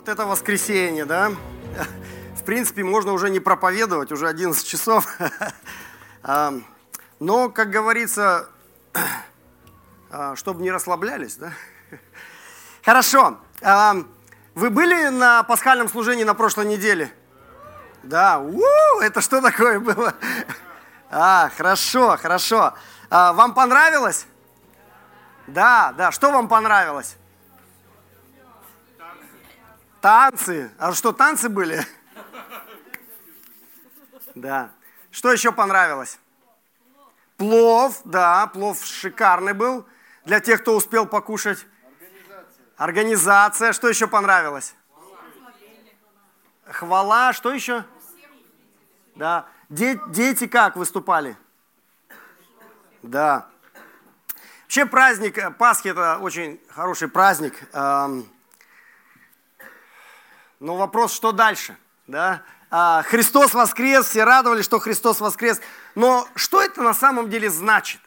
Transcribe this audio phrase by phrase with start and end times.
[0.00, 1.30] Вот это воскресенье, да?
[2.34, 5.06] В принципе, можно уже не проповедовать, уже 11 часов.
[6.22, 6.54] А,
[7.18, 8.48] но, как говорится,
[10.10, 11.52] а, чтобы не расслаблялись, да?
[12.82, 13.40] Хорошо.
[13.60, 13.94] А,
[14.54, 17.12] вы были на пасхальном служении на прошлой неделе?
[18.02, 18.38] Да.
[18.38, 18.62] У,
[19.02, 20.14] это что такое было?
[21.10, 22.72] А, хорошо, хорошо.
[23.10, 24.24] Вам понравилось?
[25.46, 26.10] Да, да.
[26.10, 27.16] Что вам понравилось?
[30.00, 30.70] Танцы.
[30.78, 31.86] А что, танцы были?
[34.34, 34.70] Да.
[35.10, 36.18] Что еще понравилось?
[37.36, 39.86] Плов, да, плов шикарный был.
[40.24, 41.66] Для тех, кто успел покушать.
[41.96, 42.64] Организация.
[42.76, 43.72] Организация.
[43.72, 44.74] Что еще понравилось?
[46.64, 47.32] Хвала.
[47.32, 47.84] Что еще?
[49.16, 49.46] Да.
[49.68, 51.36] Дети как выступали?
[53.02, 53.48] Да.
[54.62, 57.54] Вообще праздник э, Пасхи это очень хороший праздник.
[60.60, 61.76] Но вопрос, что дальше?
[62.06, 62.42] Да?
[62.70, 65.60] А, Христос воскрес, все радовались, что Христос воскрес.
[65.94, 68.00] Но что это на самом деле значит?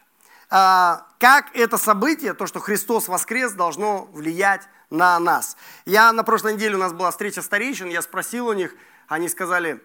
[0.51, 5.57] А, как это событие, то, что Христос воскрес, должно влиять на нас?
[5.85, 8.75] Я на прошлой неделе, у нас была встреча старейшин, я спросил у них,
[9.07, 9.81] они сказали,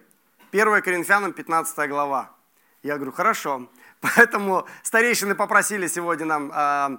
[0.51, 2.29] 1 Коринфянам 15 глава.
[2.83, 3.67] Я говорю, хорошо.
[4.01, 6.97] Поэтому старейшины попросили сегодня нам э,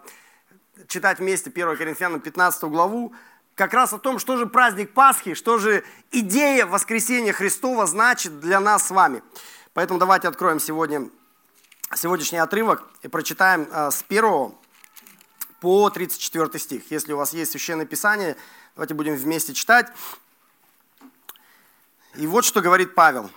[0.88, 3.14] читать вместе 1 Коринфянам 15 главу
[3.60, 8.58] как раз о том, что же праздник Пасхи, что же идея воскресения Христова значит для
[8.58, 9.22] нас с вами.
[9.74, 11.10] Поэтому давайте откроем сегодня,
[11.94, 14.54] сегодняшний отрывок и прочитаем э, с 1
[15.60, 16.90] по 34 стих.
[16.90, 18.34] Если у вас есть Священное Писание,
[18.76, 19.88] давайте будем вместе читать.
[22.14, 23.28] И вот что говорит Павел.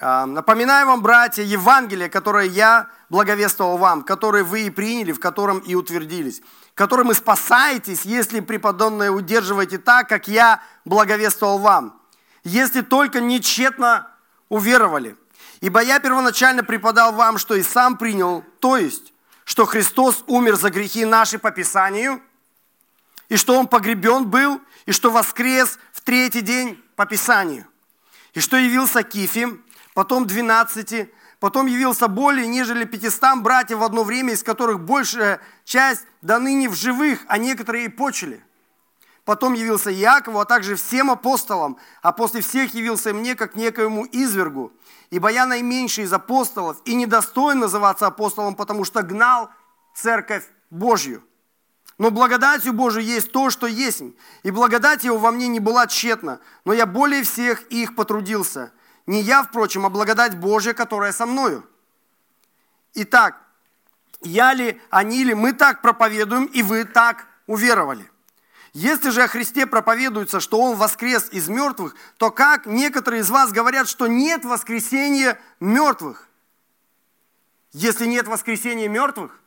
[0.00, 5.58] «Э, «Напоминаю вам, братья, Евангелие, которое я благовествовал вам, которое вы и приняли, в котором
[5.58, 6.40] и утвердились,
[6.78, 12.00] которым и спасаетесь, если преподобное удерживаете так, как я благовествовал вам,
[12.44, 14.06] если только нечетно
[14.48, 15.16] уверовали.
[15.60, 19.12] Ибо я первоначально преподал вам, что и сам принял, то есть,
[19.44, 22.22] что Христос умер за грехи наши по Писанию,
[23.28, 27.66] и что Он погребен был, и что воскрес в третий день по Писанию,
[28.34, 29.48] и что явился Кифе,
[29.94, 36.04] потом двенадцати, Потом явился более, нежели пятистам братьев в одно время, из которых большая часть
[36.20, 38.44] до ныне в живых, а некоторые и почили.
[39.24, 44.72] Потом явился Якову, а также всем апостолам, а после всех явился мне, как некоему извергу.
[45.10, 49.50] Ибо я наименьший из апостолов и недостоин называться апостолом, потому что гнал
[49.94, 51.22] церковь Божью.
[51.98, 54.02] Но благодатью Божией есть то, что есть.
[54.44, 58.72] И благодать его во мне не была тщетна, но я более всех их потрудился–
[59.08, 61.66] не я, впрочем, а благодать Божья, которая со мною.
[62.92, 63.40] Итак,
[64.20, 68.10] я ли, они ли, мы так проповедуем, и вы так уверовали.
[68.74, 73.50] Если же о Христе проповедуется, что Он воскрес из мертвых, то как некоторые из вас
[73.50, 76.28] говорят, что нет воскресения мертвых?
[77.72, 79.40] Если нет воскресения мертвых,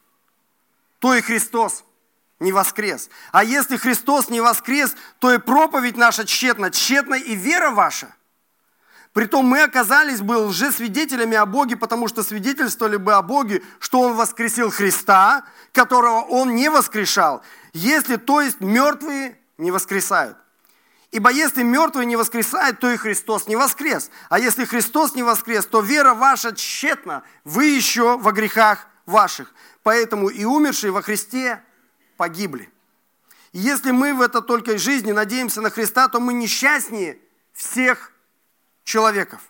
[0.97, 1.83] то и Христос
[2.39, 3.11] не воскрес.
[3.31, 8.15] А если Христос не воскрес, то и проповедь наша тщетна, тщетна и вера ваша–
[9.13, 14.15] Притом мы оказались бы лжесвидетелями о Боге, потому что свидетельствовали бы о Боге, что Он
[14.15, 17.41] воскресил Христа, которого Он не воскрешал,
[17.73, 20.37] если, то есть, мертвые не воскресают.
[21.11, 24.09] Ибо если мертвые не воскресают, то и Христос не воскрес.
[24.29, 29.53] А если Христос не воскрес, то вера ваша тщетна, вы еще во грехах ваших.
[29.83, 31.61] Поэтому и умершие во Христе
[32.15, 32.71] погибли.
[33.51, 37.19] И если мы в это только жизни надеемся на Христа, то мы несчастнее
[37.51, 38.13] всех
[38.83, 39.41] человеков.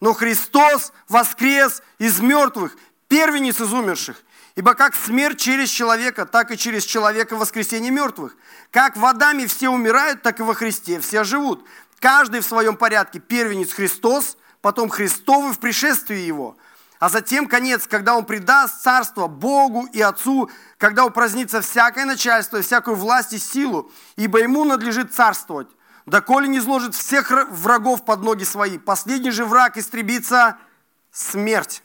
[0.00, 2.76] Но Христос воскрес из мертвых,
[3.08, 4.16] первенец из умерших.
[4.56, 8.36] Ибо как смерть через человека, так и через человека воскресение мертвых.
[8.70, 11.66] Как в Адаме все умирают, так и во Христе все живут.
[11.98, 13.18] Каждый в своем порядке.
[13.18, 16.56] Первенец Христос, потом Христовы в пришествии Его.
[17.00, 22.96] А затем конец, когда Он предаст царство Богу и Отцу, когда упразднится всякое начальство всякую
[22.96, 25.68] власть и силу, ибо Ему надлежит царствовать
[26.06, 28.78] доколе не изложит всех врагов под ноги свои.
[28.78, 30.58] Последний же враг истребится
[31.10, 31.82] смерть.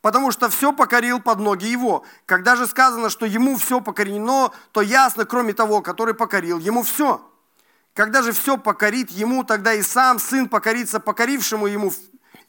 [0.00, 2.04] Потому что все покорил под ноги его.
[2.26, 7.24] Когда же сказано, что ему все покорено, то ясно, кроме того, который покорил ему все.
[7.94, 11.92] Когда же все покорит ему, тогда и сам сын покорится покорившему ему,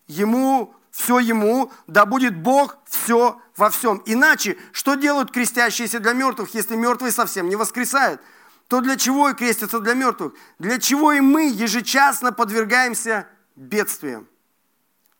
[0.07, 4.01] ему все ему, да будет Бог все во всем.
[4.05, 8.21] Иначе, что делают крестящиеся для мертвых, если мертвые совсем не воскресают?
[8.67, 10.33] То для чего и крестятся для мертвых?
[10.59, 14.27] Для чего и мы ежечасно подвергаемся бедствиям?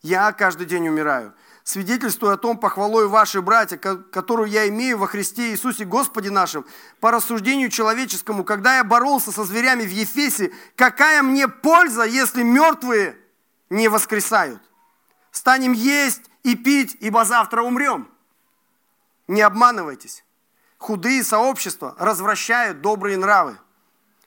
[0.02, 1.34] Я каждый день умираю.
[1.64, 6.66] свидетельствую о том похвалою ваши братья, которую я имею во Христе Иисусе Господе нашим,
[7.00, 13.18] по рассуждению человеческому, когда я боролся со зверями в Ефесе, какая мне польза, если мертвые
[13.70, 14.62] не воскресают?
[15.32, 18.10] Станем есть и пить, ибо завтра умрем.
[19.28, 20.24] Не обманывайтесь.
[20.84, 23.58] Худые сообщества развращают добрые нравы.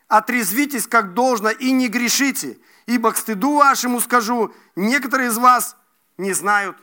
[0.08, 5.76] Отрезвитесь как должно и не грешите, ибо к стыду вашему скажу, некоторые из вас
[6.17, 6.79] не знают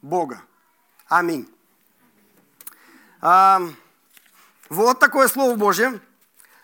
[0.00, 0.40] Бога.
[1.06, 1.46] Аминь.
[3.20, 3.60] А,
[4.70, 6.00] вот такое Слово Божье.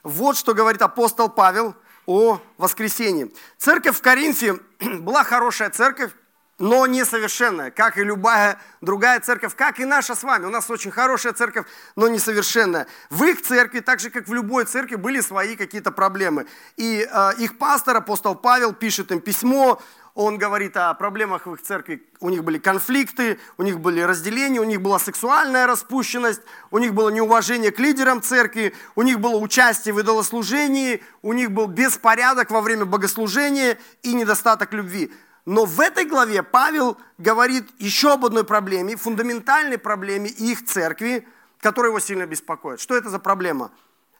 [0.03, 1.77] Вот что говорит апостол Павел
[2.07, 3.31] о воскресении.
[3.59, 4.55] Церковь в Коринфе
[5.01, 6.13] была хорошая церковь,
[6.59, 10.47] но несовершенная, как и любая другая церковь, как и наша с вами.
[10.47, 11.67] У нас очень хорошая церковь,
[11.97, 12.87] но несовершенная.
[13.11, 16.47] В их церкви, так же как в любой церкви, были свои какие-то проблемы.
[16.77, 19.81] И э, их пастор, апостол Павел, пишет им письмо,
[20.17, 22.03] он говорит о проблемах в их церкви.
[22.21, 26.95] У них были конфликты, у них были разделения, у них была сексуальная распущенность, у них
[26.95, 32.51] было неуважение к лидерам церкви, у них было участие в идолослужении, у них был беспорядок
[32.51, 35.13] во время богослужения и недостаток любви.
[35.47, 41.27] Но в этой главе Павел говорит еще об одной проблеме, фундаментальной проблеме их церкви,
[41.61, 42.81] которая его сильно беспокоит.
[42.81, 43.71] Что это за проблема?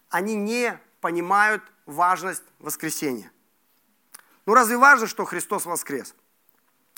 [0.09, 3.33] Они не понимают важность воскресения.
[4.47, 6.15] Ну разве важно, что Христос воскрес?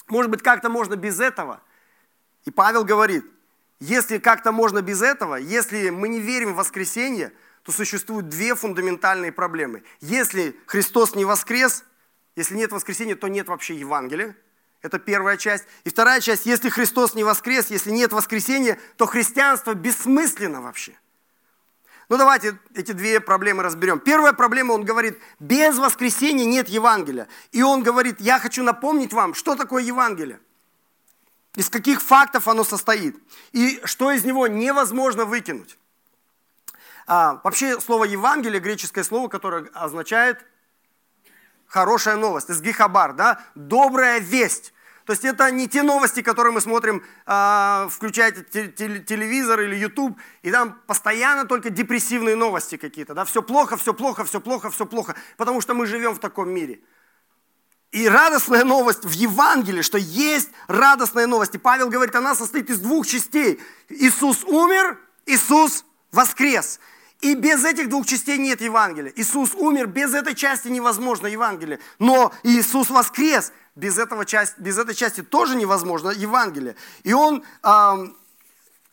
[0.08, 1.62] Может быть, как-то можно без этого?
[2.44, 3.25] И Павел говорит,
[3.80, 7.32] если как-то можно без этого, если мы не верим в воскресение,
[7.62, 9.84] то существуют две фундаментальные проблемы.
[10.00, 11.84] Если Христос не воскрес,
[12.38, 14.37] если нет воскресения, то нет вообще Евангелия.
[14.81, 15.64] Это первая часть.
[15.82, 20.96] И вторая часть, если Христос не воскрес, если нет воскресения, то христианство бессмысленно вообще.
[22.08, 23.99] Ну давайте эти две проблемы разберем.
[23.99, 27.26] Первая проблема, он говорит, без воскресения нет Евангелия.
[27.50, 30.38] И он говорит, я хочу напомнить вам, что такое Евангелие.
[31.56, 33.17] Из каких фактов оно состоит.
[33.50, 35.76] И что из него невозможно выкинуть.
[37.08, 40.46] А, вообще слово Евангелие, греческое слово, которое означает
[41.69, 44.73] хорошая новость, из Гихабар, да, добрая весть.
[45.05, 50.50] То есть это не те новости, которые мы смотрим, э, включаете телевизор или YouTube, и
[50.50, 53.15] там постоянно только депрессивные новости какие-то.
[53.15, 53.25] Да?
[53.25, 56.81] Все плохо, все плохо, все плохо, все плохо, потому что мы живем в таком мире.
[57.91, 61.55] И радостная новость в Евангелии, что есть радостная новость.
[61.55, 63.62] И Павел говорит, она состоит из двух частей.
[63.88, 66.81] Иисус умер, Иисус воскрес.
[67.20, 69.12] И без этих двух частей нет Евангелия.
[69.17, 71.81] Иисус умер, без этой части невозможно Евангелие.
[71.99, 76.76] Но Иисус воскрес, без, этого части, без этой части тоже невозможно Евангелие.
[77.03, 78.17] И он эм,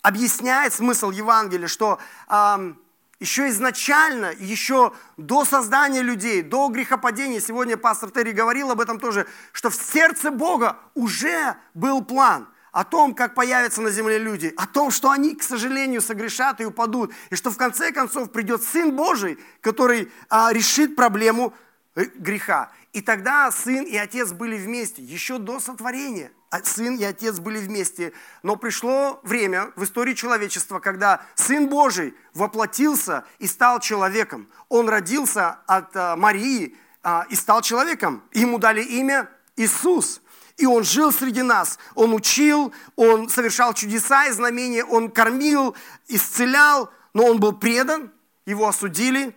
[0.01, 2.79] объясняет смысл Евангелия, что эм,
[3.19, 9.27] еще изначально, еще до создания людей, до грехопадения, сегодня пастор Терри говорил об этом тоже,
[9.51, 14.67] что в сердце Бога уже был план– о том, как появятся на земле люди, о
[14.67, 18.93] том, что они, к сожалению, согрешат и упадут, и что в конце концов придет Сын
[18.93, 21.53] Божий, который а, решит проблему
[21.95, 22.69] э, греха.
[22.91, 26.33] И тогда Сын и Отец были вместе, еще до сотворения.
[26.49, 28.11] А сын и Отец были вместе.
[28.43, 34.49] Но пришло время в истории человечества, когда Сын Божий воплотился и стал человеком.
[34.67, 38.21] Он родился от а, Марии а, и стал человеком.
[38.33, 40.19] Ему дали имя Иисус–
[40.57, 41.79] и Он жил среди нас.
[41.95, 45.75] Он учил, Он совершал чудеса и знамения, Он кормил,
[46.07, 48.11] исцелял, но Он был предан,
[48.45, 49.35] Его осудили,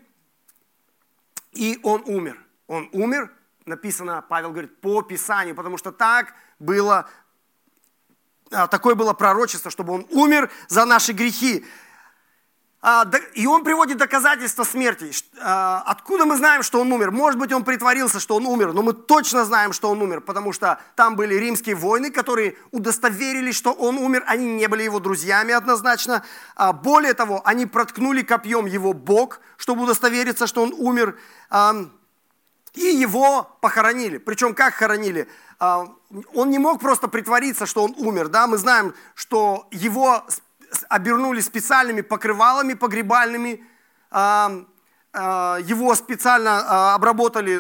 [1.53, 2.39] и Он умер.
[2.67, 3.33] Он умер,
[3.67, 7.09] написано, Павел говорит, по Писанию, потому что так было,
[8.51, 11.65] а, такое было пророчество, чтобы Он умер за наши грехи.
[12.81, 15.11] А, и он приводит доказательства смерти.
[15.41, 17.11] А, откуда мы знаем, что он умер?
[17.11, 20.53] Может быть, он притворился, что он умер, но мы точно знаем, что он умер, потому
[20.53, 24.23] что там были римские войны, которые удостоверились, что он умер.
[24.29, 26.23] Они не были его друзьями однозначно.
[26.55, 31.19] А, более того, они проткнули копьем его бок, чтобы удостовериться, что он умер.
[32.75, 34.19] И его похоронили.
[34.19, 35.27] Причем как хоронили?
[35.59, 38.29] Он не мог просто притвориться, что он умер.
[38.29, 38.47] Да?
[38.47, 40.25] Мы знаем, что его
[40.89, 43.65] обернули специальными покрывалами погребальными,
[44.11, 44.65] а,
[45.13, 47.59] а, его специально а, обработали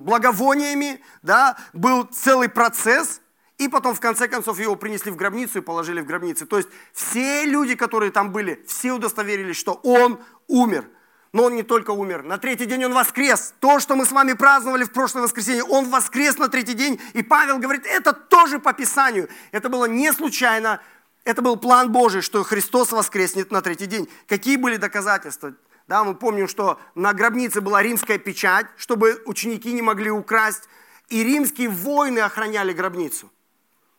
[0.00, 3.20] благовониями, да, был целый процесс,
[3.58, 6.46] и потом в конце концов его принесли в гробницу и положили в гробницу.
[6.46, 10.18] То есть все люди, которые там были, все удостоверились, что он
[10.48, 10.88] умер.
[11.32, 13.54] Но он не только умер, на третий день он воскрес.
[13.60, 17.00] То, что мы с вами праздновали в прошлое воскресенье, он воскрес на третий день.
[17.12, 19.28] И Павел говорит, это тоже по Писанию.
[19.52, 20.80] Это было не случайно,
[21.24, 24.08] это был план Божий, что Христос воскреснет на третий день.
[24.26, 25.54] Какие были доказательства?
[25.86, 30.68] Да, мы помним, что на гробнице была римская печать, чтобы ученики не могли украсть.
[31.08, 33.30] И римские воины охраняли гробницу.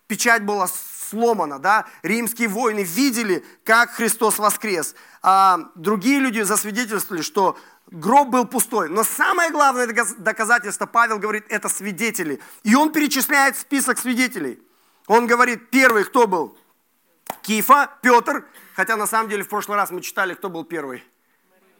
[0.08, 7.58] печать была сломана, да, римские воины видели, как Христос воскрес, а другие люди засвидетельствовали, что
[7.88, 8.90] гроб был пустой.
[8.90, 9.88] Но самое главное
[10.18, 12.40] доказательство, Павел говорит, это свидетели.
[12.64, 14.60] И он перечисляет список свидетелей.
[15.08, 16.58] Он говорит, первый кто был?
[17.42, 18.46] Кифа, Петр,
[18.76, 21.04] хотя на самом деле в прошлый раз мы читали, кто был первый.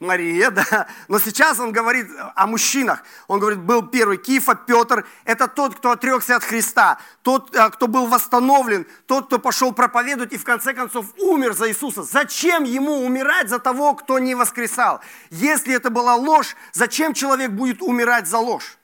[0.02, 0.88] Мария, да.
[1.08, 3.02] Но сейчас он говорит о мужчинах.
[3.28, 5.06] Он говорит, был первый Кифа, Петр.
[5.24, 6.98] Это тот, кто отрекся от Христа.
[7.22, 8.86] Тот, э, кто был восстановлен.
[9.06, 12.02] Тот, кто пошел проповедовать и в конце концов умер за Иисуса.
[12.02, 15.00] Зачем ему умирать за того, кто не воскресал?
[15.30, 18.78] Если это была ложь, зачем человек будет умирать за ложь?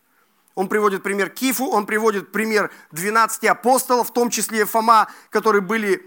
[0.55, 6.05] Он приводит пример Кифу, он приводит пример 12 апостолов, в том числе Фома, которые были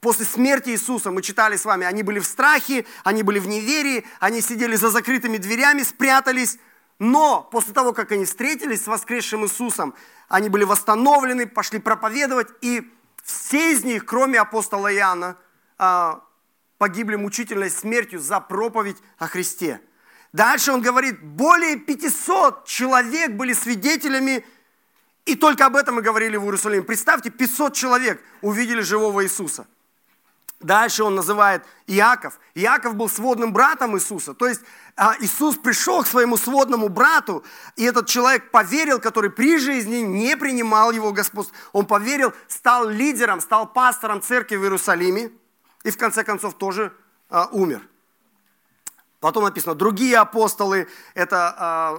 [0.00, 4.06] После смерти Иисуса, мы читали с вами, они были в страхе, они были в неверии,
[4.20, 6.58] они сидели за закрытыми дверями, спрятались.
[7.00, 9.94] Но после того, как они встретились с воскресшим Иисусом,
[10.28, 12.88] они были восстановлены, пошли проповедовать, и
[13.24, 15.36] все из них, кроме апостола Иоанна,
[15.78, 16.22] а,
[16.78, 19.80] погибли мучительной смертью за проповедь о Христе.
[20.32, 24.44] Дальше он говорит, более 500 человек были свидетелями,
[25.32, 26.82] и только об этом мы говорили в Иерусалиме.
[26.82, 29.66] Представьте, 500 человек увидели живого Иисуса–
[30.60, 32.40] Дальше он называет Иаков.
[32.54, 34.34] Иаков был сводным братом Иисуса.
[34.34, 34.60] То есть
[34.96, 37.44] а, Иисус пришел к своему сводному брату,
[37.76, 41.54] и этот человек поверил, который при жизни не принимал его господство.
[41.72, 45.30] Он поверил, стал лидером, стал пастором церкви в Иерусалиме,
[45.84, 46.92] и в конце концов тоже
[47.30, 47.88] а, умер.
[49.20, 51.98] Потом написано, другие апостолы, это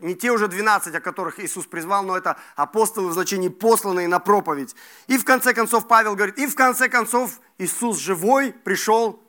[0.00, 4.06] э, не те уже 12, о которых Иисус призвал, но это апостолы в значении посланные
[4.06, 4.76] на проповедь.
[5.08, 9.20] И в конце концов Павел говорит, и в конце концов Иисус живой пришел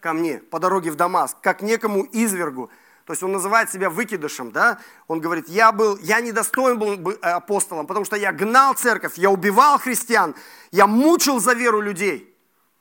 [0.00, 2.70] ко мне по дороге в Дамаск, как некому извергу.
[3.06, 4.78] То есть он называет себя выкидышем, да?
[5.06, 9.78] Он говорит, я был, я недостоин был апостолом, потому что я гнал церковь, я убивал
[9.78, 10.34] христиан,
[10.72, 12.36] я мучил за веру людей.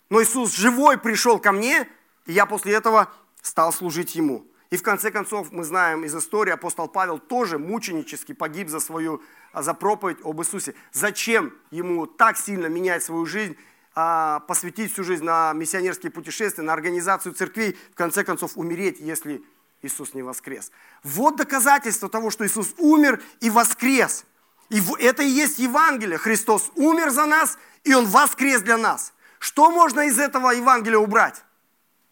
[0.09, 1.87] Но Иисус живой пришел ко мне,
[2.25, 4.45] и я после этого стал служить ему.
[4.69, 9.21] И в конце концов, мы знаем из истории, апостол Павел тоже мученически погиб за свою,
[9.51, 10.75] а, за проповедь об Иисусе.
[10.91, 13.57] Зачем ему так сильно менять свою жизнь,
[13.95, 19.43] а, посвятить всю жизнь на миссионерские путешествия, на организацию церквей, в конце концов умереть, если
[19.81, 20.71] Иисус не воскрес.
[21.03, 24.25] Вот доказательство того, что Иисус умер и воскрес.
[24.69, 26.19] И это и есть Евангелие.
[26.19, 29.13] Христос умер за нас, и Он воскрес для нас.
[29.39, 31.43] Что можно из этого Евангелия убрать?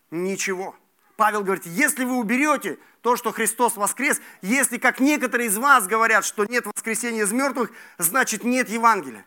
[0.09, 0.75] Ничего.
[1.17, 6.23] Павел говорит, если вы уберете то, что Христос воскрес, если, как некоторые из вас говорят,
[6.23, 9.25] что нет воскресения из мертвых, значит нет Евангелия.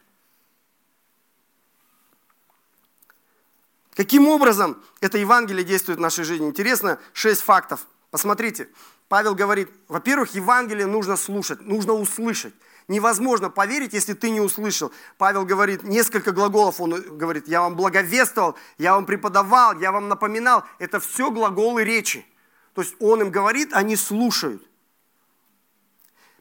[3.94, 6.46] Каким образом это Евангелие действует в нашей жизни?
[6.46, 7.84] Интересно, шесть фактов.
[8.12, 8.68] Посмотрите,
[9.08, 12.54] Павел говорит, во-первых, Евангелие нужно слушать, нужно услышать
[12.90, 14.92] невозможно поверить, если ты не услышал.
[15.16, 20.64] Павел говорит, несколько глаголов он говорит, я вам благовествовал, я вам преподавал, я вам напоминал.
[20.78, 22.26] Это все глаголы речи.
[22.74, 24.62] То есть он им говорит, они слушают.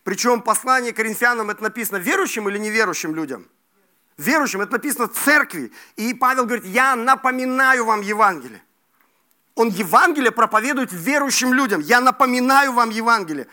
[0.03, 3.48] Причем послание коринфянам это написано верующим или неверующим людям?
[4.18, 5.72] Верующим, это написано церкви.
[5.98, 8.63] И Павел говорит, я напоминаю вам Евангелие.
[9.53, 11.82] Он Евангелие проповедует верующим людям.
[11.82, 13.48] Я напоминаю вам Евангелие.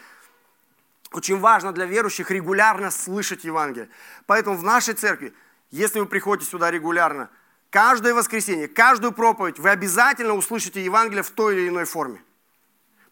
[1.16, 3.88] Очень важно для верующих регулярно слышать Евангелие.
[4.26, 5.32] Поэтому в нашей церкви,
[5.70, 7.30] если вы приходите сюда регулярно,
[7.70, 12.22] каждое воскресенье, каждую проповедь, вы обязательно услышите Евангелие в той или иной форме.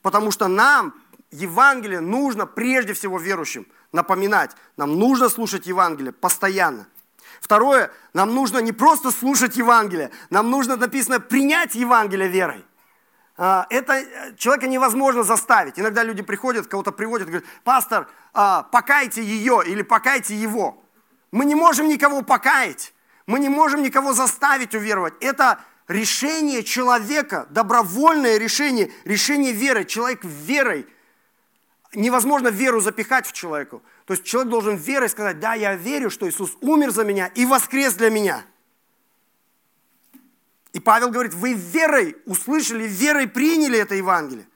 [0.02, 0.92] Потому что нам
[1.30, 4.50] Евангелие нужно прежде всего верующим напоминать.
[4.76, 6.86] Нам нужно слушать Евангелие постоянно.
[7.40, 12.66] Второе, нам нужно не просто слушать Евангелие, нам нужно, написано, принять Евангелие верой.
[13.36, 15.78] А, это э, человека невозможно заставить.
[15.78, 20.82] Иногда люди приходят, кого-то приводят, говорят, пастор, а, покайте ее или покайте его.
[21.32, 22.94] Мы не можем никого покаять,
[23.26, 25.14] мы не можем никого заставить уверовать.
[25.20, 29.84] Это решение человека, добровольное решение, решение веры.
[29.84, 30.86] Человек верой.
[31.92, 33.82] Невозможно веру запихать в человеку.
[34.04, 37.46] То есть человек должен верой сказать, да, я верю, что Иисус умер за меня и
[37.46, 38.44] воскрес для меня.
[40.74, 44.48] И Павел говорит, вы верой услышали, верой приняли это Евангелие.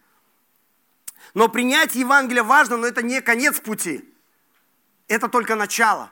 [1.32, 4.04] Но принять Евангелие важно, но это не конец пути.
[5.06, 6.10] Это только начало.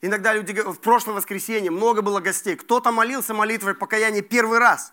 [0.00, 2.56] Иногда люди в прошлое воскресенье много было гостей.
[2.56, 4.92] Кто-то молился молитвой покаяния первый раз.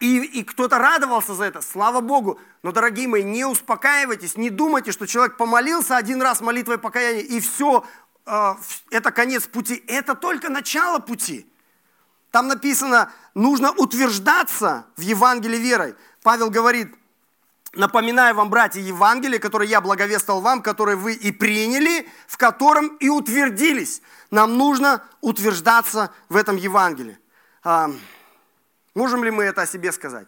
[0.00, 2.40] И, и кто-то радовался за это, слава Богу.
[2.62, 7.38] Но, дорогие мои, не успокаивайтесь, не думайте, что человек помолился один раз молитвой покаяния, и
[7.40, 7.84] все,
[8.24, 8.54] э,
[8.90, 9.84] это конец пути.
[9.88, 11.46] Это только начало пути.
[12.34, 15.94] Там написано, нужно утверждаться в Евангелии верой.
[16.24, 16.92] Павел говорит,
[17.74, 23.08] Напоминаю вам, братья, Евангелие, которое я благовествовал вам, которое вы и приняли, в котором и
[23.08, 24.02] утвердились.
[24.32, 27.18] Нам нужно утверждаться в этом Евангелии.
[27.62, 27.90] А,
[28.96, 30.26] можем ли мы это о себе сказать?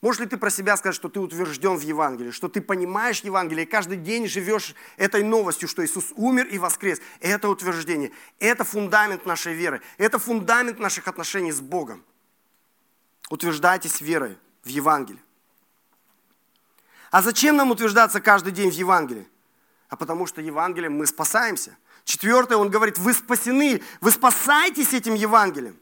[0.00, 3.66] Можешь ли ты про себя сказать, что ты утвержден в Евангелии, что ты понимаешь Евангелие,
[3.66, 7.00] и каждый день живешь этой новостью, что Иисус умер и воскрес?
[7.20, 12.02] Это утверждение, это фундамент нашей веры, это фундамент наших отношений с Богом.
[13.28, 15.22] Утверждайтесь верой в Евангелие.
[17.10, 19.28] А зачем нам утверждаться каждый день в Евангелии?
[19.88, 21.76] А потому что Евангелием мы спасаемся.
[22.04, 25.78] Четвертое, он говорит, вы спасены, вы спасаетесь этим Евангелием.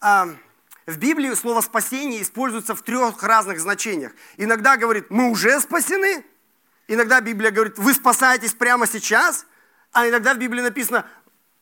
[0.00, 0.28] А,
[0.86, 4.12] в Библии слово спасение используется в трех разных значениях.
[4.36, 6.24] Иногда говорит, мы уже спасены.
[6.88, 9.46] Иногда Библия говорит, вы спасаетесь прямо сейчас.
[9.92, 11.06] А иногда в Библии написано,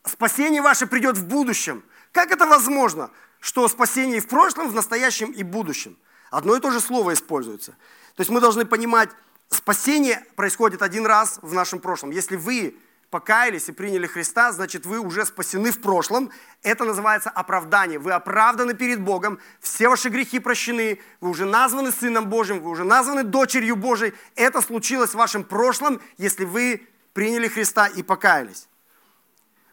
[0.05, 1.83] спасение ваше придет в будущем.
[2.11, 5.97] Как это возможно, что спасение и в прошлом, в настоящем и будущем?
[6.29, 7.71] Одно и то же слово используется.
[8.15, 9.09] То есть мы должны понимать,
[9.49, 12.11] спасение происходит один раз в нашем прошлом.
[12.11, 12.75] Если вы
[13.13, 16.31] покаялись и приняли Христа, значит вы уже спасены в прошлом.
[16.63, 17.99] Это называется оправдание.
[17.99, 22.83] Вы оправданы перед Богом, все ваши грехи прощены, вы уже названы Сыном Божьим, вы уже
[22.83, 24.15] названы дочерью Божией.
[24.35, 28.67] Это случилось в вашем прошлом, если вы приняли Христа и покаялись.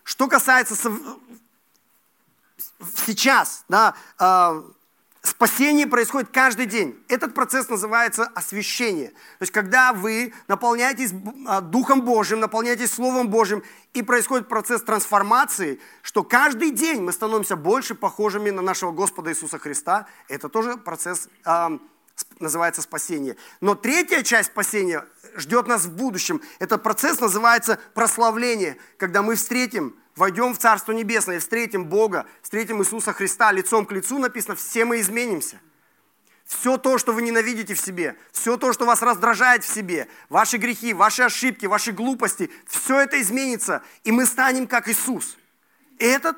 [0.04, 0.76] Что касается
[3.06, 4.62] сейчас, да, а,
[5.22, 6.98] Спасение происходит каждый день.
[7.08, 9.08] Этот процесс называется освящение.
[9.08, 11.12] То есть, когда вы наполняетесь
[11.46, 13.62] а, Духом Божьим, наполняетесь Словом Божьим,
[13.92, 19.58] и происходит процесс трансформации, что каждый день мы становимся больше похожими на нашего Господа Иисуса
[19.58, 20.06] Христа.
[20.28, 21.78] Это тоже процесс э,
[22.38, 23.36] называется спасение.
[23.60, 25.04] Но третья часть спасения
[25.36, 26.40] ждет нас в будущем.
[26.58, 33.14] Этот процесс называется прославление, когда мы встретим войдем в Царство Небесное, встретим Бога, встретим Иисуса
[33.14, 35.60] Христа лицом к лицу, написано, все мы изменимся.
[36.44, 40.58] Все то, что вы ненавидите в себе, все то, что вас раздражает в себе, ваши
[40.58, 45.38] грехи, ваши ошибки, ваши глупости, все это изменится, и мы станем как Иисус.
[45.98, 46.36] И этот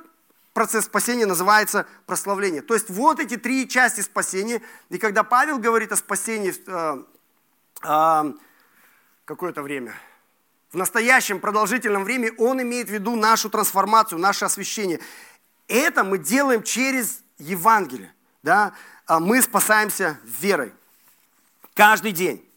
[0.52, 2.62] процесс спасения называется прославление.
[2.62, 4.60] То есть вот эти три части спасения.
[4.90, 7.02] И когда Павел говорит о спасении э,
[7.82, 8.32] э,
[9.24, 9.94] какое-то время–
[10.72, 15.00] в настоящем продолжительном времени, он имеет в виду нашу трансформацию, наше освящение.
[15.68, 18.12] Это мы делаем через Евангелие.
[18.42, 18.72] Да?
[19.06, 20.72] А мы спасаемся верой.
[21.74, 22.48] Каждый день.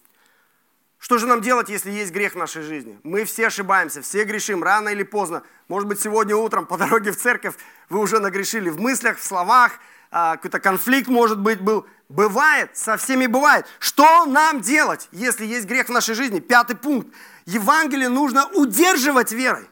[1.06, 3.00] Что же нам делать, если есть грех в нашей жизни?
[3.04, 5.44] Мы все ошибаемся, все грешим, рано или поздно.
[5.68, 7.54] Может быть, сегодня утром по дороге в церковь
[7.90, 9.74] вы уже нагрешили в мыслях, в словах,
[10.10, 11.86] а, какой-то конфликт, может быть, был.
[12.10, 13.68] Бывает, со всеми бывает.
[13.78, 16.40] Что нам делать, если есть грех в нашей жизни?
[16.40, 17.14] Пятый пункт.
[17.46, 19.66] Евангелие нужно удерживать верой.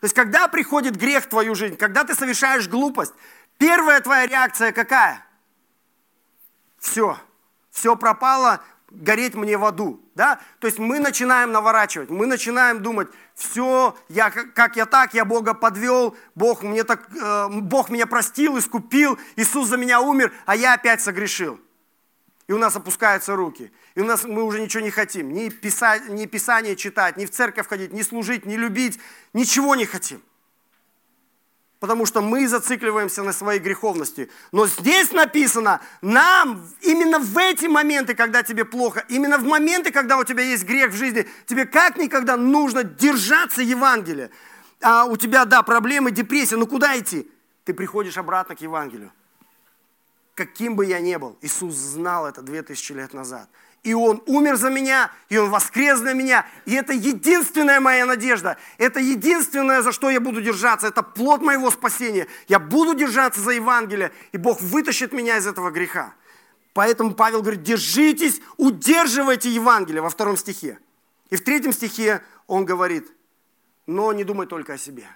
[0.00, 3.14] То есть, когда приходит грех в твою жизнь, когда ты совершаешь глупость,
[3.58, 5.24] первая твоя реакция какая?
[6.80, 7.16] Все,
[7.70, 10.00] все пропало, гореть мне в аду.
[10.14, 10.40] Да?
[10.58, 15.54] То есть мы начинаем наворачивать, мы начинаем думать, все, я, как я так, я Бога
[15.54, 20.74] подвел, Бог, мне так, э, Бог меня простил, искупил, Иисус за меня умер, а я
[20.74, 21.58] опять согрешил
[22.50, 23.70] и у нас опускаются руки.
[23.94, 25.32] И у нас мы уже ничего не хотим.
[25.32, 28.98] Ни, писать, ни Писание читать, ни в церковь ходить, ни служить, ни любить.
[29.32, 30.20] Ничего не хотим.
[31.80, 34.30] Потому что мы зацикливаемся на своей греховности.
[34.52, 40.18] Но здесь написано, нам именно в эти моменты, когда тебе плохо, именно в моменты, когда
[40.18, 44.30] у тебя есть грех в жизни, тебе как никогда нужно держаться Евангелия.
[44.82, 47.30] А у тебя, да, проблемы, депрессия, ну куда идти?
[47.64, 49.10] Ты приходишь обратно к Евангелию
[50.40, 53.46] каким бы я ни был, Иисус знал это 2000 лет назад.
[53.82, 56.46] И Он умер за меня, и Он воскрес для меня.
[56.66, 58.58] И это единственная моя надежда.
[58.76, 60.88] Это единственное, за что я буду держаться.
[60.88, 62.26] Это плод моего спасения.
[62.46, 66.14] Я буду держаться за Евангелие, и Бог вытащит меня из этого греха.
[66.74, 70.78] Поэтому Павел говорит, держитесь, удерживайте Евангелие во втором стихе.
[71.30, 73.10] И в третьем стихе он говорит,
[73.86, 75.06] но не думай только о себе.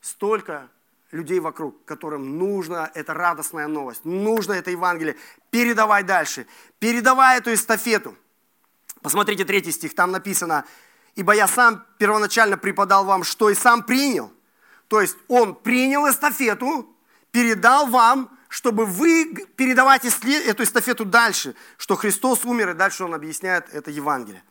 [0.00, 0.70] Столько
[1.10, 5.16] людей вокруг, которым нужна эта радостная новость, нужно это Евангелие,
[5.50, 6.46] передавай дальше,
[6.78, 8.16] передавай эту эстафету.
[9.02, 10.64] Посмотрите третий стих, там написано,
[11.14, 14.32] ибо я сам первоначально преподал вам, что и сам принял.
[14.88, 16.94] То есть он принял эстафету,
[17.30, 23.72] передал вам, чтобы вы передавать эту эстафету дальше, что Христос умер, и дальше он объясняет
[23.72, 24.42] это Евангелие.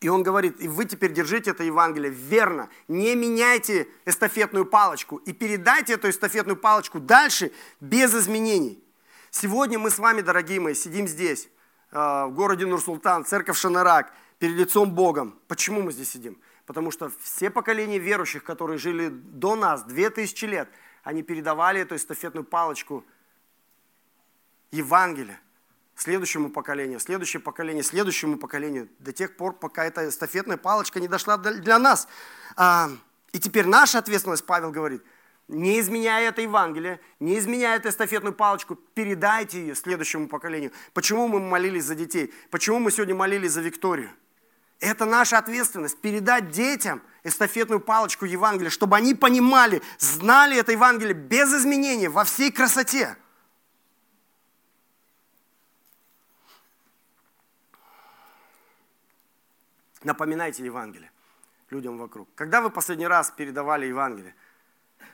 [0.00, 5.34] И он говорит, и вы теперь держите это Евангелие верно, не меняйте эстафетную палочку и
[5.34, 8.82] передайте эту эстафетную палочку дальше без изменений.
[9.30, 11.50] Сегодня мы с вами, дорогие мои, сидим здесь,
[11.92, 15.38] э, в городе Нур-Султан, церковь Шанарак, перед лицом Богом.
[15.48, 16.40] Почему мы здесь сидим?
[16.64, 20.70] Потому что все поколения верующих, которые жили до нас, две тысячи лет,
[21.02, 23.04] они передавали эту эстафетную палочку
[24.70, 25.38] Евангелие
[26.00, 31.36] следующему поколению, следующее поколение, следующему поколению, до тех пор, пока эта эстафетная палочка не дошла
[31.36, 32.08] для нас.
[32.56, 32.90] А,
[33.32, 35.02] и теперь наша ответственность, Павел говорит,
[35.48, 40.72] не изменяя это Евангелие, не изменяя эту эстафетную палочку, передайте ее следующему поколению.
[40.94, 42.32] Почему мы молились за детей?
[42.50, 44.10] Почему мы сегодня молились за Викторию?
[44.78, 51.52] Это наша ответственность, передать детям эстафетную палочку Евангелия, чтобы они понимали, знали это Евангелие без
[51.52, 53.16] изменений, во всей красоте.
[60.02, 61.10] Напоминайте Евангелие
[61.70, 62.28] людям вокруг.
[62.34, 64.34] Когда вы последний раз передавали Евангелие?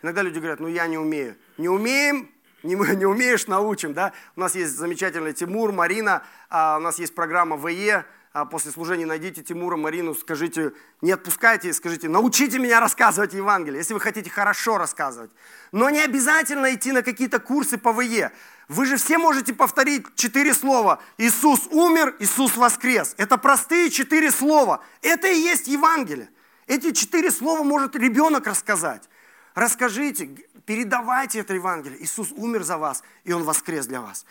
[0.02, 1.36] Иногда люди говорят, ну я не умею.
[1.58, 2.30] Не умеем,
[2.62, 3.94] не, не умеешь, научим.
[3.94, 4.12] Да?
[4.36, 8.04] У нас есть замечательный Тимур, Марина, а у нас есть программа ВЕ,
[8.44, 14.00] после служения найдите Тимура, Марину, скажите, не отпускайте, скажите, научите меня рассказывать Евангелие, если вы
[14.00, 15.30] хотите хорошо рассказывать.
[15.72, 18.32] Но не обязательно идти на какие-то курсы по ВЕ.
[18.68, 21.00] Вы же все можете повторить четыре слова.
[21.18, 23.14] Иисус умер, Иисус воскрес.
[23.16, 24.82] Это простые четыре слова.
[25.02, 26.28] Это и есть Евангелие.
[26.66, 29.08] Эти четыре слова может ребенок рассказать.
[29.54, 30.26] Расскажите,
[30.66, 32.02] передавайте это Евангелие.
[32.02, 34.26] Иисус умер за вас, и Он воскрес для вас.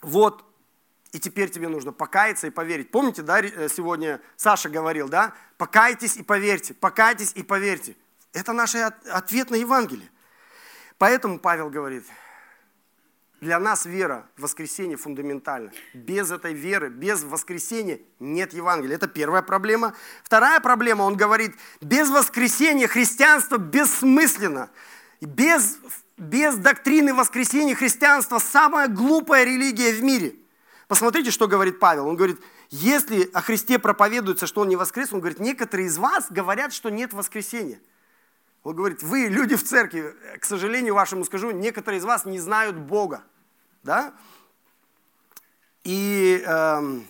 [0.00, 0.44] Вот
[1.12, 2.90] и теперь тебе нужно покаяться и поверить.
[2.90, 5.34] Помните, да, э, сегодня Саша говорил, да?
[5.56, 7.96] Покайтесь и поверьте, покайтесь и поверьте.
[8.32, 10.10] Это наш ответ на Евангелие.
[10.98, 12.04] Поэтому Павел говорит,
[13.40, 15.70] для нас вера в воскресение фундаментальна.
[15.94, 18.96] Без этой веры, без воскресения нет Евангелия.
[18.96, 19.94] Это первая проблема.
[20.24, 24.70] Вторая проблема, он говорит, без воскресения христианство бессмысленно.
[25.20, 25.78] Без,
[26.16, 30.36] без доктрины воскресения христианство самая глупая религия в мире–
[30.88, 32.06] Посмотрите, что говорит Павел.
[32.06, 36.26] Он говорит, если о Христе проповедуется, что Он не воскрес, он говорит, некоторые из вас
[36.30, 37.80] говорят, что нет воскресения.
[38.62, 42.76] Он говорит, вы, люди в церкви, к сожалению вашему скажу, некоторые из вас не знают
[42.76, 43.22] Бога.
[43.82, 44.12] Да?
[45.84, 47.00] И э,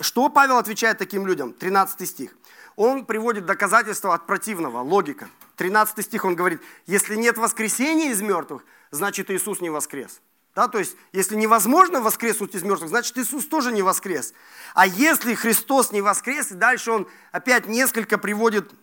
[0.00, 1.52] что Павел отвечает таким людям?
[1.52, 2.34] 13 стих.
[2.74, 5.28] Он приводит доказательства от противного, логика.
[5.56, 10.20] 13 стих он говорит, если нет воскресения из мертвых, значит Иисус не воскрес.
[10.54, 14.34] Да, то есть, если невозможно воскреснуть из мертвых, значит Иисус тоже не воскрес.
[14.74, 18.76] А если Христос не воскрес, и дальше он опять несколько приводит э,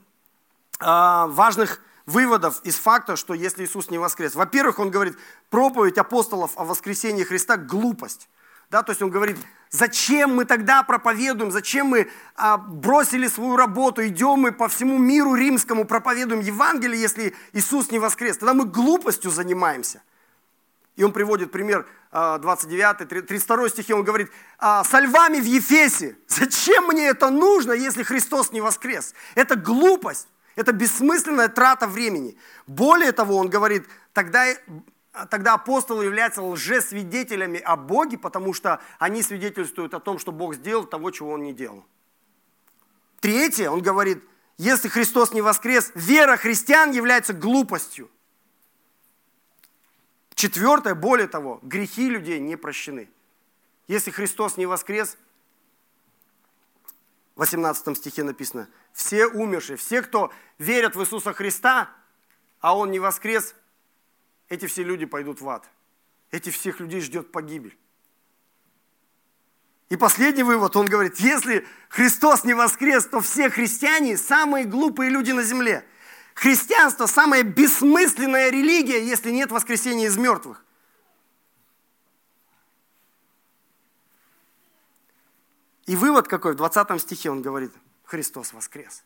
[0.82, 4.34] важных выводов из факта, что если Иисус не воскрес.
[4.34, 5.15] Во-первых, он говорит,
[5.51, 8.29] проповедь апостолов о воскресении Христа– глупость.
[8.71, 9.38] Да, то есть он говорит,
[9.71, 15.34] зачем мы тогда проповедуем, зачем мы а, бросили свою работу, идем мы по всему миру
[15.34, 18.38] римскому, проповедуем Евангелие, если Иисус не воскрес.
[18.38, 20.01] Тогда мы глупостью занимаемся.
[20.99, 26.88] И он приводит пример 29, 32 стихи, он говорит, «А, со львами в Ефесе, зачем
[26.88, 29.13] мне это нужно, если Христос не воскрес?
[29.33, 32.38] Это глупость, это бессмысленная трата времени.
[32.67, 34.47] Более того, он говорит, тогда,
[35.29, 40.83] тогда апостолы являются лжесвидетелями о Боге, потому что они свидетельствуют о том, что Бог сделал
[40.83, 41.85] того, чего Он не делал.
[43.21, 44.21] Третье, он говорит,
[44.57, 48.09] если Христос не воскрес, вера христиан является глупостью.
[50.39, 53.10] Четвертое, более того, грехи людей не прощены.
[53.89, 55.17] Если Христос не воскрес,
[57.36, 61.89] в 18 стихе написано, все умершие, все, кто верят в Иисуса Христа,
[62.62, 63.54] а Он не воскрес,
[64.47, 65.69] эти все люди пойдут в ад.
[66.32, 67.78] Эти всех людей ждет погибель.
[69.89, 75.32] И последний вывод, он говорит, если Христос не воскрес, то все христиане самые глупые люди
[75.32, 75.86] на земле–
[76.39, 80.63] Христианство самая бессмысленная религия, если нет воскресения из мертвых.
[85.86, 86.54] И вывод какой?
[86.54, 87.73] В 20 стихе он говорит,
[88.06, 89.04] Христос воскрес.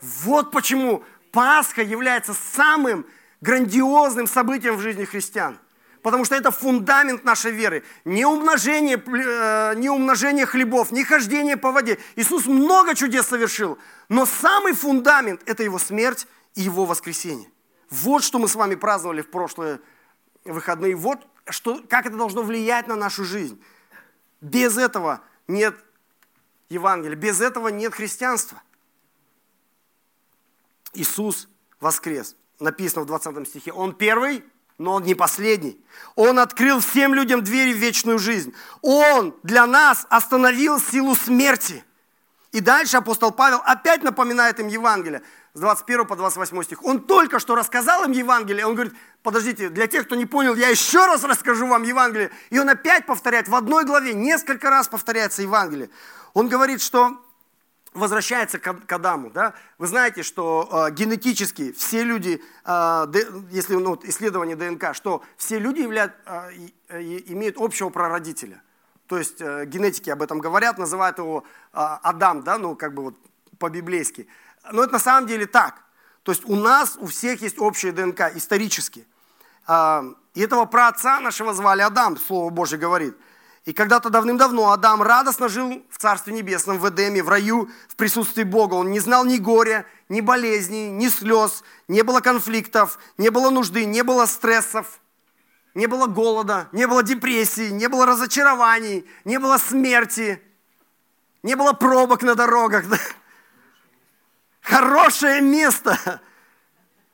[0.00, 3.06] Вот почему Пасха является самым
[3.40, 5.60] грандиозным событием в жизни христиан.
[6.02, 7.84] Потому что это фундамент нашей веры.
[8.04, 12.00] Не умножение, э, не умножение хлебов, не хождение по воде.
[12.16, 13.78] Иисус много чудес совершил.
[14.08, 17.50] Но самый фундамент– это Его смерть и Его воскресение.
[17.90, 19.80] Вот что мы с вами праздновали в прошлые
[20.44, 20.94] выходные.
[20.94, 23.62] Вот что, как это должно влиять на нашу жизнь.
[24.40, 25.76] Без этого нет
[26.68, 28.62] Евангелия, без этого нет христианства.
[30.92, 31.48] Иисус
[31.80, 32.36] воскрес.
[32.60, 33.72] Написано в 20 стихе.
[33.72, 34.44] Он первый,
[34.78, 35.84] но Он не последний.
[36.14, 38.54] Он открыл всем людям двери в вечную жизнь.
[38.80, 41.84] Он для нас остановил силу смерти.
[42.52, 45.22] И дальше апостол Павел опять напоминает им Евангелие
[45.54, 46.84] с 21 по 28 стих.
[46.84, 50.68] Он только что рассказал им Евангелие, он говорит, подождите, для тех, кто не понял, я
[50.68, 52.30] еще раз расскажу вам Евангелие.
[52.50, 55.90] И он опять повторяет, в одной главе несколько раз повторяется Евангелие.
[56.32, 57.20] Он говорит, что
[57.92, 59.30] возвращается к Адаму.
[59.30, 59.54] Да?
[59.78, 63.06] Вы знаете, что э, генетически все люди, э,
[63.52, 66.50] если ну, исследование ДНК, что все люди являют, э,
[67.28, 68.60] имеют общего прародителя.
[69.06, 73.04] То есть э, генетики об этом говорят, называют его э, Адам, да, ну как бы
[73.04, 73.14] вот
[73.60, 74.26] по-библейски.
[74.72, 75.82] Но это на самом деле так.
[76.22, 79.06] То есть у нас, у всех есть общая ДНК исторически.
[79.68, 80.02] Э,
[80.34, 83.16] и этого праотца нашего звали Адам, Слово Божье говорит–
[83.64, 88.42] и когда-то давным-давно Адам радостно жил в Царстве Небесном, в Эдеме, в раю, в присутствии
[88.42, 88.74] Бога.
[88.74, 93.86] Он не знал ни горя, ни болезней, ни слез, не было конфликтов, не было нужды,
[93.86, 95.00] не было стрессов,
[95.74, 100.42] не было голода, не было депрессии, не было разочарований, не было смерти,
[101.42, 102.84] не было пробок на дорогах.
[104.64, 106.20] Хорошее место.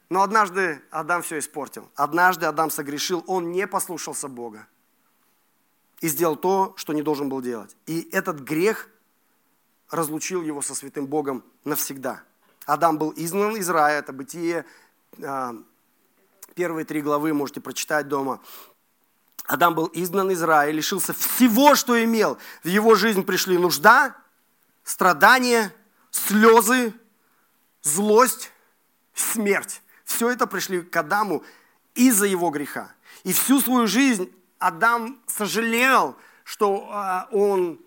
[0.08, 1.90] Но однажды Адам все испортил.
[1.96, 4.68] Однажды Адам согрешил, он не послушался Бога
[6.00, 7.76] и сделал то, что не должен был делать.
[7.86, 8.88] И этот грех
[9.90, 12.22] разлучил его со святым Богом навсегда.
[12.66, 14.64] Адам был изгнан из рая, это бытие,
[15.20, 15.54] а,
[16.54, 18.40] первые три главы можете прочитать дома.
[19.46, 22.38] Адам был изгнан из рая, лишился всего, что имел.
[22.62, 24.16] В его жизнь пришли нужда,
[24.84, 25.74] страдания,
[26.12, 26.94] слезы,
[27.82, 28.52] злость,
[29.14, 29.82] смерть.
[30.04, 31.44] Все это пришли к Адаму
[31.94, 32.92] из-за его греха.
[33.24, 37.78] И всю свою жизнь Адам сожалел, что а, он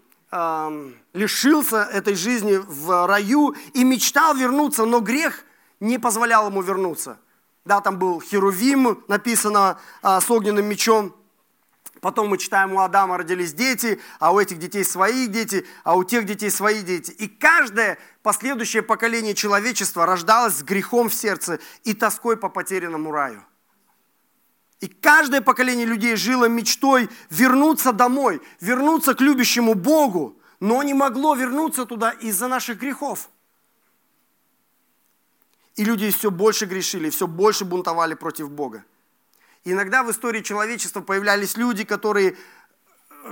[1.14, 5.44] лишился этой жизни в раю и мечтал вернуться, но грех
[5.80, 7.20] не позволял ему вернуться.
[7.66, 11.16] Да, там был Херувим, написано а, с огненным мечом.
[12.04, 16.04] Потом мы читаем, у Адама родились дети, а у этих детей свои дети, а у
[16.04, 17.12] тех детей свои дети.
[17.12, 23.46] И каждое последующее поколение человечества рождалось с грехом в сердце и тоской по потерянному раю.
[24.82, 31.36] И каждое поколение людей жило мечтой вернуться домой, вернуться к любящему Богу, но не могло
[31.36, 33.30] вернуться туда из-за наших грехов.
[35.78, 38.84] И люди все больше грешили, все больше бунтовали против Бога.
[39.66, 42.36] Иногда в истории человечества появлялись люди, которые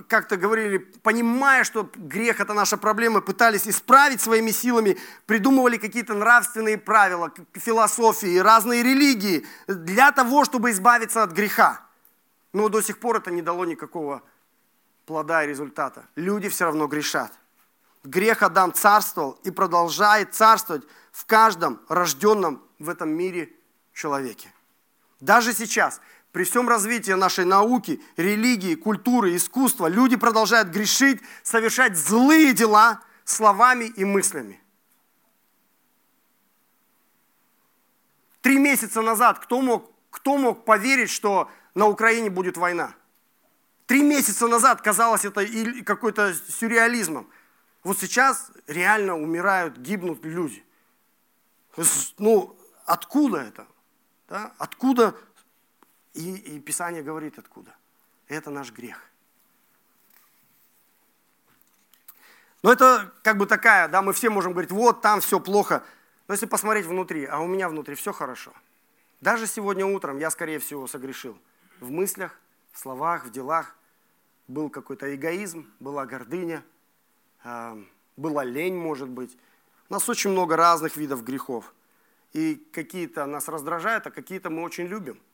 [0.08, 6.78] как-то говорили, понимая, что грех– это наша проблема, пытались исправить своими силами, придумывали какие-то нравственные
[6.78, 11.82] правила, философии, разные религии для того, чтобы избавиться от греха.
[12.54, 14.24] Но до сих пор это не дало никакого
[15.06, 16.08] плода и результата.
[16.16, 17.34] Люди все равно грешат.
[18.04, 23.50] Грех Адам царствовал и продолжает царствовать в каждом рожденном в этом мире
[23.94, 24.54] человеке.
[25.20, 32.54] Даже сейчас при всем развитии нашей науки, религии, культуры, искусства, люди продолжают грешить, совершать злые
[32.54, 34.62] дела словами и мыслями.
[38.42, 42.96] Три месяца назад кто мог, кто мог поверить, что на Украине будет война?
[43.86, 45.46] Три месяца назад казалось это
[45.84, 47.30] какой-то сюрреализмом.
[47.84, 50.64] Вот сейчас реально умирают, гибнут люди.
[52.18, 53.68] Ну, откуда это?
[54.30, 54.54] Да?
[54.58, 55.16] Откуда
[56.14, 57.76] и, и Писание говорит откуда.
[58.28, 59.02] Это наш грех.
[62.64, 65.84] Но это как бы такая, да, мы все можем говорить, вот там все плохо.
[66.28, 68.54] Но если посмотреть внутри, а у меня внутри все хорошо.
[69.20, 71.38] Даже сегодня утром я, скорее всего, согрешил.
[71.80, 72.40] В мыслях,
[72.72, 73.76] в словах, в делах.
[74.48, 76.64] Был какой-то эгоизм, была гордыня,
[77.44, 77.84] э,
[78.18, 79.38] была лень, может быть.
[79.90, 81.74] У нас очень много разных видов грехов.
[82.34, 85.20] И какие-то нас раздражают, а какие-то мы очень любим–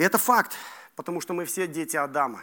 [0.00, 0.56] и это факт,
[0.96, 2.42] потому что мы все дети Адама.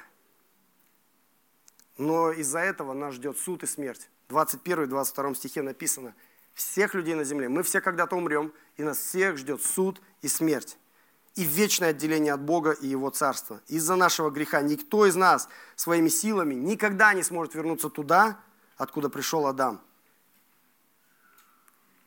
[1.97, 4.11] Но из-за этого нас ждет суд и смерть.
[4.29, 6.13] 21-22 стихе написано,
[6.53, 10.77] всех людей на земле, мы все когда-то умрем, и нас всех ждет суд и смерть.
[11.33, 13.59] И вечное отделение от Бога и Его Царства.
[13.67, 18.39] Из-за нашего греха никто из нас своими силами никогда не сможет вернуться туда,
[18.77, 19.81] откуда пришел Адам.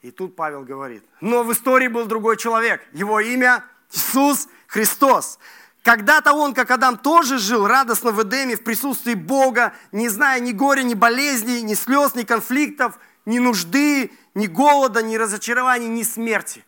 [0.03, 5.39] И тут Павел говорит, но в истории был другой человек, его имя Иисус Христос.
[5.83, 10.53] Когда-то он, как Адам, тоже жил радостно в Эдеме, в присутствии Бога, не зная ни
[10.53, 16.65] горя, ни болезней, ни слез, ни конфликтов, ни нужды, ни голода, ни разочарований, ни смерти.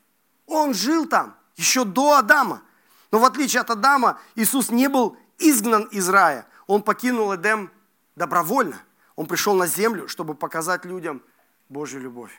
[0.46, 2.62] Он жил там еще до Адама.
[3.10, 6.46] Но в отличие от Адама, Иисус не был изгнан из рая.
[6.66, 7.70] Он покинул Эдем
[8.16, 8.80] добровольно.
[9.14, 11.22] Он пришел на землю, чтобы показать людям
[11.68, 12.32] Божью любовь.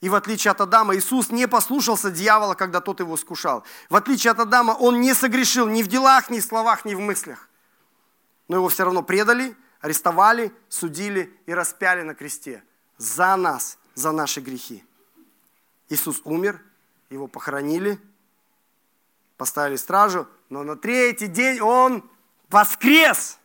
[0.00, 3.64] И в отличие от Адама, Иисус не послушался дьявола, когда тот его скушал.
[3.90, 7.00] В отличие от Адама, он не согрешил ни в делах, ни в словах, ни в
[7.00, 7.48] мыслях.
[8.48, 12.64] Но его все равно предали, арестовали, судили и распяли на кресте.
[12.96, 14.84] За нас, за наши грехи.
[15.90, 16.62] Иисус умер,
[17.10, 18.00] его похоронили,
[19.36, 22.08] поставили стражу, но на третий день он
[22.48, 23.39] воскрес.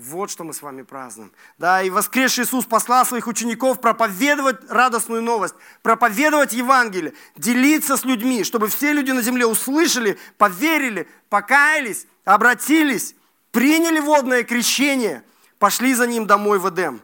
[0.00, 1.30] Вот что мы с вами празднуем.
[1.58, 8.42] Да, и воскресший Иисус послал своих учеников проповедовать радостную новость, проповедовать Евангелие, делиться с людьми,
[8.42, 13.14] чтобы все люди на земле услышали, поверили, покаялись, обратились,
[13.50, 15.22] приняли водное крещение,
[15.58, 17.02] пошли за ним домой в Эдем.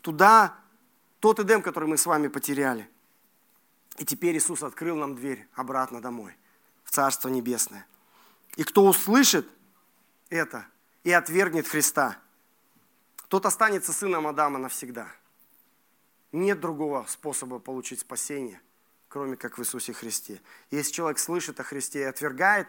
[0.00, 0.54] Туда,
[1.18, 2.88] тот Эдем, который мы с вами потеряли.
[3.96, 6.36] И теперь Иисус открыл нам дверь обратно домой,
[6.84, 7.84] в Царство Небесное.
[8.54, 9.48] И кто услышит
[10.30, 10.66] это
[11.02, 12.18] и отвергнет Христа–
[13.28, 15.08] тот останется сыном Адама навсегда.
[16.32, 18.60] Нет другого способа получить спасение,
[19.08, 20.40] кроме как в Иисусе Христе.
[20.70, 22.68] Если человек слышит о Христе и отвергает,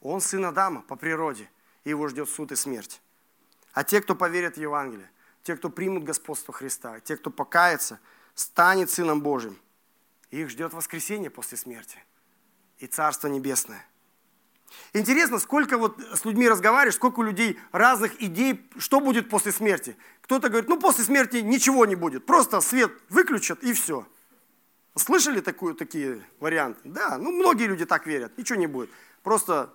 [0.00, 1.50] он сын Адама по природе,
[1.84, 3.00] и его ждет суд и смерть.
[3.72, 5.10] А те, кто поверят в Евангелие,
[5.42, 7.98] те, кто примут господство Христа, те, кто покается,
[8.34, 9.58] станет Сыном Божьим.
[10.30, 11.98] их ждет воскресение после смерти
[12.78, 13.86] и Царство Небесное.
[14.92, 19.96] Интересно, сколько вот с людьми разговариваешь, сколько у людей разных идей, что будет после смерти.
[20.22, 24.06] Кто-то говорит, ну после смерти ничего не будет, просто свет выключат и все.
[24.96, 26.80] Слышали такую, такие варианты?
[26.84, 28.90] Да, ну многие люди так верят, ничего не будет.
[29.22, 29.72] Просто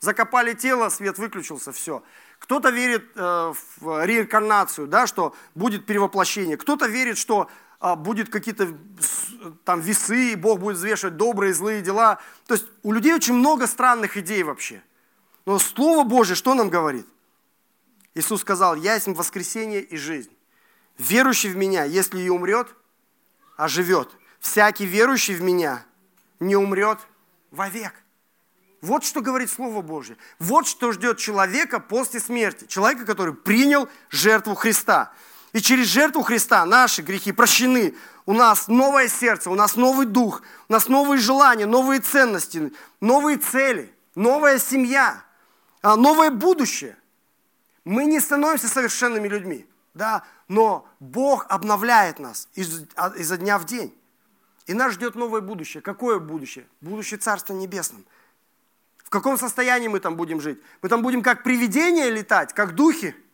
[0.00, 2.02] закопали тело, свет выключился, все.
[2.38, 6.56] Кто-то верит э, в реинкарнацию, да, что будет перевоплощение.
[6.56, 8.76] Кто-то верит, что будет какие-то
[9.64, 12.20] там весы, и Бог будет взвешивать добрые и злые дела.
[12.46, 14.82] То есть у людей очень много странных идей вообще.
[15.44, 17.06] Но Слово Божье что нам говорит?
[18.14, 20.32] Иисус сказал, я есть воскресение и жизнь.
[20.98, 22.74] Верующий в Меня, если и умрет,
[23.56, 24.10] оживет.
[24.40, 25.84] Всякий верующий в Меня
[26.40, 26.98] не умрет
[27.50, 27.92] вовек.
[28.80, 30.16] Вот что говорит Слово Божье.
[30.38, 32.66] Вот что ждет человека после смерти.
[32.66, 35.12] Человека, который принял жертву Христа.
[35.52, 37.94] И через жертву Христа наши грехи прощены.
[38.26, 43.38] У нас новое сердце, у нас новый дух, у нас новые желания, новые ценности, новые
[43.38, 45.22] цели, новая семья,
[45.80, 46.96] а, новое будущее.
[47.84, 53.64] Мы не становимся совершенными людьми, да, но Бог обновляет нас из, а, изо дня в
[53.64, 53.96] день.
[54.66, 55.80] И нас ждет новое будущее.
[55.80, 56.66] Какое будущее?
[56.80, 58.04] Будущее Царства Небесном.
[59.04, 60.58] В каком состоянии мы там будем жить?
[60.82, 63.14] Мы там будем как привидения летать, как духи–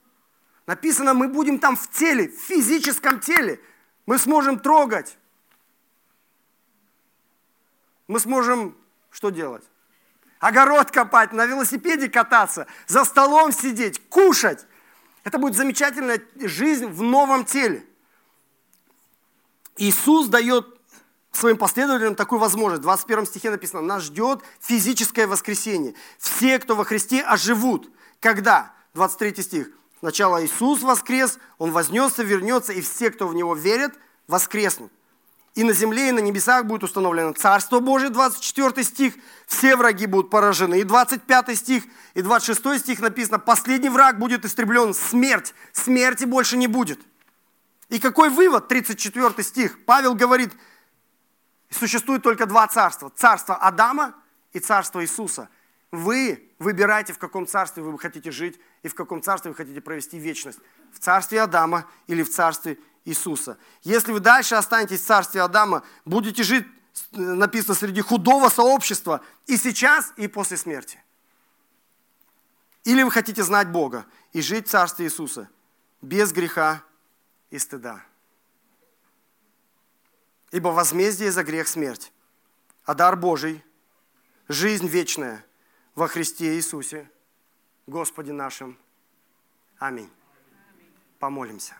[0.66, 3.60] Написано, мы будем там в теле, в физическом теле.
[4.06, 5.16] Мы сможем трогать.
[8.06, 8.76] Мы сможем
[9.10, 9.64] что делать?
[10.38, 14.66] Огород копать, на велосипеде кататься, за столом сидеть, кушать.
[15.22, 17.86] Это будет замечательная жизнь в новом теле.
[19.76, 20.66] Иисус дает
[21.30, 22.80] своим последователям такую возможность.
[22.80, 25.94] В 21 стихе написано, нас ждет физическое воскресение.
[26.18, 27.90] Все, кто во Христе, оживут.
[28.20, 28.74] Когда?
[28.94, 29.70] 23 стих.
[30.02, 33.94] Сначала Иисус воскрес, Он вознесся, вернется, и все, кто в Него верят,
[34.26, 34.90] воскреснут.
[35.54, 39.14] И на земле, и на небесах будет установлено Царство Божие, 24 стих,
[39.46, 40.80] все враги будут поражены.
[40.80, 41.84] И 25 стих,
[42.14, 46.98] и 26 стих написано, последний враг будет истреблен, смерть, смерти больше не будет.
[47.88, 50.50] И какой вывод, 34 стих, Павел говорит,
[51.70, 54.16] существует только два царства, царство Адама
[54.52, 55.48] и царство Иисуса–
[55.92, 60.18] вы выбираете, в каком царстве вы хотите жить и в каком царстве вы хотите провести
[60.18, 60.58] вечность.
[60.92, 63.58] В царстве Адама или в царстве Иисуса.
[63.82, 66.66] Если вы дальше останетесь в царстве Адама, будете жить,
[67.12, 71.02] написано, среди худого сообщества и сейчас, и после смерти.
[72.84, 75.48] Или вы хотите знать Бога и жить в царстве Иисуса
[76.00, 76.82] без греха
[77.50, 78.04] и стыда.
[80.50, 82.12] Ибо возмездие за грех– смерть,
[82.84, 83.64] а дар Божий–
[84.48, 85.44] жизнь вечная–
[85.94, 87.10] во Христе Иисусе,
[87.86, 88.78] Господе нашим.
[89.78, 90.10] Аминь.
[91.18, 91.74] Помолимся.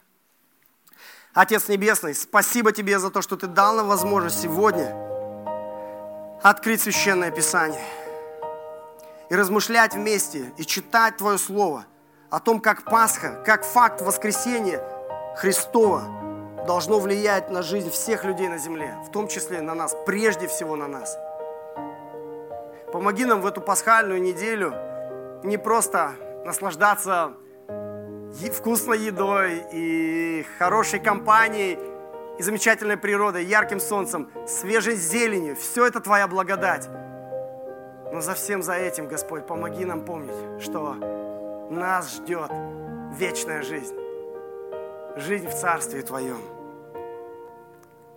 [1.33, 4.95] Отец Небесный, спасибо Тебе за то, что Ты дал нам возможность сегодня
[6.43, 7.85] открыть Священное Писание
[9.31, 11.87] и размышлять вместе, и читать Твое Слово
[12.31, 14.83] о том, как Пасха, как факт воскресения
[15.37, 16.03] Христова
[16.67, 20.77] должно влиять на жизнь всех людей на земле, в том числе на нас, прежде всего
[20.77, 21.17] на нас–
[22.93, 24.75] Помоги нам в эту пасхальную неделю
[25.43, 26.13] не просто
[26.45, 27.35] наслаждаться
[28.53, 31.79] вкусной едой и хорошей компанией,
[32.39, 35.55] и замечательной природой, ярким солнцем, свежей зеленью.
[35.57, 36.89] Все это Твоя благодать.
[38.13, 40.95] Но за всем за этим, Господь, помоги нам помнить, что
[41.71, 42.51] нас ждет
[43.17, 43.97] вечная жизнь.
[45.17, 46.41] Жизнь в Царстве Твоем.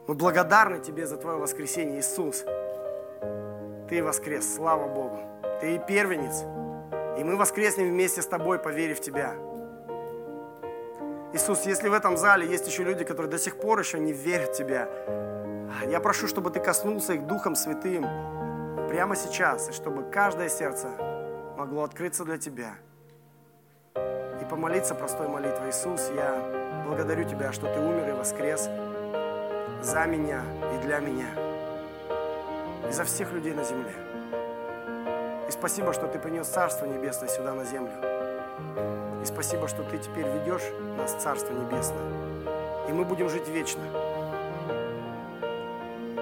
[0.07, 2.45] Мы благодарны Тебе за Твое воскресение, Иисус.
[3.89, 5.19] Ты воскрес, слава Богу.
[5.61, 6.43] Ты и первенец.
[7.17, 9.35] И мы воскреснем вместе с тобой, поверив в Тебя.
[11.33, 14.49] Иисус, если в этом зале есть еще люди, которые до сих пор еще не верят
[14.49, 14.87] в Тебя,
[15.87, 18.03] я прошу, чтобы Ты коснулся их Духом Святым
[18.89, 20.87] прямо сейчас, и чтобы каждое сердце
[21.57, 22.75] могло открыться для Тебя
[24.41, 25.69] и помолиться простой молитвой.
[25.69, 28.69] Иисус, я благодарю Тебя, что Ты умер и воскрес
[29.81, 30.41] за меня
[30.73, 31.27] и для меня,
[32.89, 34.14] и за всех людей на земле.
[35.57, 37.93] Спасибо, что Ты принес Царство Небесное сюда на землю.
[39.21, 40.61] И спасибо, что Ты теперь ведешь
[40.97, 42.03] нас в Царство Небесное.
[42.89, 43.81] И мы будем жить вечно.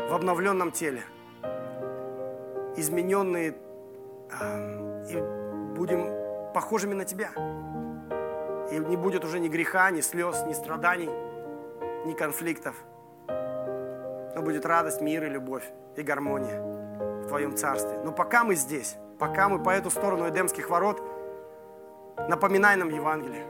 [0.07, 1.01] В обновленном теле.
[2.77, 3.55] Измененные.
[4.39, 5.17] э, И
[5.75, 7.31] будем похожими на Тебя.
[8.71, 11.09] И не будет уже ни греха, ни слез, ни страданий,
[12.05, 12.75] ни конфликтов.
[13.27, 17.99] Но будет радость, мир и любовь, и гармония в Твоем Царстве.
[18.03, 21.01] Но пока мы здесь, пока мы по эту сторону Эдемских ворот,
[22.27, 23.45] напоминай нам Евангелие.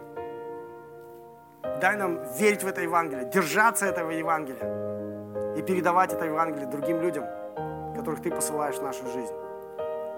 [1.82, 7.26] Дай нам верить в это Евангелие, держаться этого Евангелия и передавать это Евангелие другим людям,
[7.96, 9.34] которых Ты посылаешь в нашу жизнь.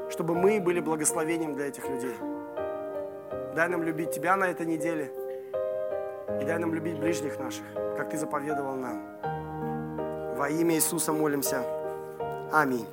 [0.09, 2.17] Чтобы мы были благословением для этих людей.
[3.55, 5.09] Дай нам любить Тебя на этой неделе.
[6.41, 7.63] И дай нам любить ближних наших,
[7.95, 9.01] как Ты заповедовал нам.
[10.35, 11.63] Во имя Иисуса молимся.
[12.51, 12.85] Аминь.